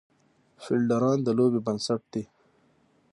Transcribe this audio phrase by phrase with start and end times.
[0.63, 2.23] فیلډران د بازۍ بېنسټ دي.